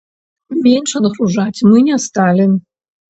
[0.67, 2.49] Менш адгружаць мы не сталі.